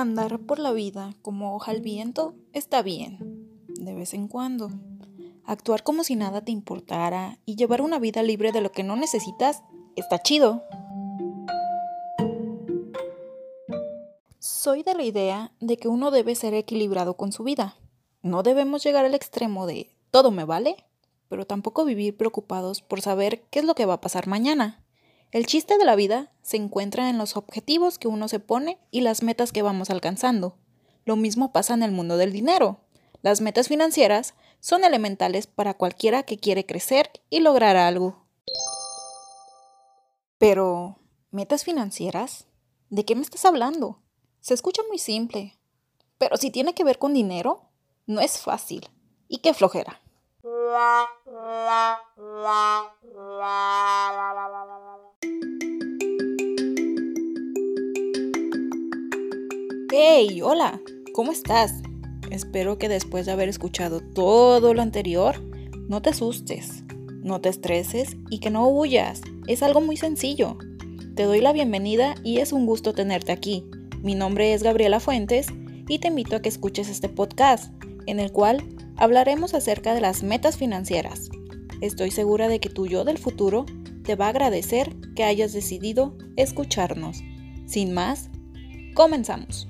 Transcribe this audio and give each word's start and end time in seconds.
Andar 0.00 0.38
por 0.38 0.58
la 0.58 0.72
vida 0.72 1.14
como 1.20 1.54
hoja 1.54 1.72
al 1.72 1.82
viento 1.82 2.34
está 2.54 2.80
bien, 2.80 3.66
de 3.68 3.92
vez 3.92 4.14
en 4.14 4.28
cuando. 4.28 4.70
Actuar 5.44 5.82
como 5.82 6.04
si 6.04 6.16
nada 6.16 6.40
te 6.42 6.52
importara 6.52 7.38
y 7.44 7.56
llevar 7.56 7.82
una 7.82 7.98
vida 7.98 8.22
libre 8.22 8.50
de 8.50 8.62
lo 8.62 8.72
que 8.72 8.82
no 8.82 8.96
necesitas 8.96 9.62
está 9.96 10.18
chido. 10.22 10.64
Soy 14.38 14.82
de 14.84 14.94
la 14.94 15.02
idea 15.02 15.52
de 15.60 15.76
que 15.76 15.88
uno 15.88 16.10
debe 16.10 16.34
ser 16.34 16.54
equilibrado 16.54 17.18
con 17.18 17.30
su 17.30 17.44
vida. 17.44 17.76
No 18.22 18.42
debemos 18.42 18.82
llegar 18.82 19.04
al 19.04 19.14
extremo 19.14 19.66
de 19.66 19.94
todo 20.10 20.30
me 20.30 20.46
vale, 20.46 20.76
pero 21.28 21.46
tampoco 21.46 21.84
vivir 21.84 22.16
preocupados 22.16 22.80
por 22.80 23.02
saber 23.02 23.42
qué 23.50 23.58
es 23.58 23.66
lo 23.66 23.74
que 23.74 23.84
va 23.84 23.94
a 23.94 24.00
pasar 24.00 24.28
mañana. 24.28 24.79
El 25.32 25.46
chiste 25.46 25.78
de 25.78 25.84
la 25.84 25.94
vida 25.94 26.32
se 26.42 26.56
encuentra 26.56 27.08
en 27.08 27.16
los 27.16 27.36
objetivos 27.36 27.98
que 27.98 28.08
uno 28.08 28.26
se 28.26 28.40
pone 28.40 28.80
y 28.90 29.02
las 29.02 29.22
metas 29.22 29.52
que 29.52 29.62
vamos 29.62 29.88
alcanzando. 29.88 30.56
Lo 31.04 31.14
mismo 31.14 31.52
pasa 31.52 31.74
en 31.74 31.84
el 31.84 31.92
mundo 31.92 32.16
del 32.16 32.32
dinero. 32.32 32.80
Las 33.22 33.40
metas 33.40 33.68
financieras 33.68 34.34
son 34.58 34.82
elementales 34.82 35.46
para 35.46 35.74
cualquiera 35.74 36.24
que 36.24 36.36
quiere 36.36 36.66
crecer 36.66 37.10
y 37.30 37.40
lograr 37.40 37.76
algo. 37.76 38.24
Pero, 40.38 40.98
¿metas 41.30 41.62
financieras? 41.62 42.46
¿De 42.88 43.04
qué 43.04 43.14
me 43.14 43.22
estás 43.22 43.44
hablando? 43.44 44.00
Se 44.40 44.54
escucha 44.54 44.82
muy 44.88 44.98
simple. 44.98 45.56
Pero 46.18 46.38
si 46.38 46.50
tiene 46.50 46.74
que 46.74 46.82
ver 46.82 46.98
con 46.98 47.14
dinero, 47.14 47.68
no 48.06 48.20
es 48.20 48.40
fácil. 48.40 48.90
Y 49.28 49.38
qué 49.38 49.54
flojera. 49.54 50.00
Hey, 60.02 60.40
hola, 60.40 60.80
¿cómo 61.12 61.30
estás? 61.30 61.74
Espero 62.30 62.78
que 62.78 62.88
después 62.88 63.26
de 63.26 63.32
haber 63.32 63.50
escuchado 63.50 64.00
todo 64.00 64.72
lo 64.72 64.80
anterior, 64.80 65.42
no 65.90 66.00
te 66.00 66.08
asustes, 66.08 66.84
no 67.22 67.42
te 67.42 67.50
estreses 67.50 68.16
y 68.30 68.38
que 68.38 68.48
no 68.48 68.66
huyas. 68.66 69.20
Es 69.46 69.62
algo 69.62 69.82
muy 69.82 69.98
sencillo. 69.98 70.56
Te 71.16 71.24
doy 71.24 71.42
la 71.42 71.52
bienvenida 71.52 72.14
y 72.24 72.38
es 72.38 72.54
un 72.54 72.64
gusto 72.64 72.94
tenerte 72.94 73.30
aquí. 73.30 73.66
Mi 74.02 74.14
nombre 74.14 74.54
es 74.54 74.62
Gabriela 74.62 75.00
Fuentes 75.00 75.48
y 75.86 75.98
te 75.98 76.08
invito 76.08 76.36
a 76.36 76.40
que 76.40 76.48
escuches 76.48 76.88
este 76.88 77.10
podcast, 77.10 77.70
en 78.06 78.20
el 78.20 78.32
cual 78.32 78.66
hablaremos 78.96 79.52
acerca 79.52 79.92
de 79.92 80.00
las 80.00 80.22
metas 80.22 80.56
financieras. 80.56 81.28
Estoy 81.82 82.10
segura 82.10 82.48
de 82.48 82.58
que 82.58 82.70
tu 82.70 82.86
yo 82.86 83.04
del 83.04 83.18
futuro 83.18 83.66
te 84.04 84.16
va 84.16 84.28
a 84.28 84.30
agradecer 84.30 84.96
que 85.14 85.24
hayas 85.24 85.52
decidido 85.52 86.16
escucharnos. 86.36 87.18
Sin 87.66 87.92
más, 87.92 88.30
comenzamos. 88.94 89.69